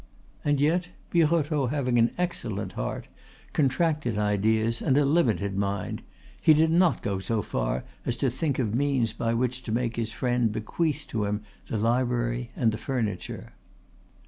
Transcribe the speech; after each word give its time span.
And 0.43 0.59
yet 0.59 0.89
Birotteau 1.11 1.67
having 1.67 1.99
an 1.99 2.09
excellent 2.17 2.71
heart, 2.71 3.07
contracted 3.53 4.17
ideas, 4.17 4.81
and 4.81 4.97
a 4.97 5.05
limited 5.05 5.55
mind 5.55 6.01
he 6.41 6.55
did 6.55 6.71
not 6.71 7.03
go 7.03 7.19
so 7.19 7.43
far 7.43 7.83
as 8.03 8.17
to 8.17 8.31
think 8.31 8.57
of 8.57 8.73
means 8.73 9.13
by 9.13 9.35
which 9.35 9.61
to 9.61 9.71
make 9.71 9.97
his 9.97 10.11
friend 10.11 10.51
bequeath 10.51 11.05
to 11.09 11.25
him 11.25 11.43
the 11.67 11.77
library 11.77 12.49
and 12.55 12.71
the 12.71 12.79
furniture. 12.79 13.53